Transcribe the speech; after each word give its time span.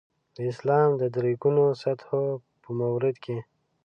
د 0.35 0.37
اسلام 0.51 0.89
د 1.01 1.03
درې 1.15 1.33
ګونو 1.41 1.65
سطحو 1.83 2.23
په 2.61 2.69
مورد 2.79 3.15
کې. 3.23 3.37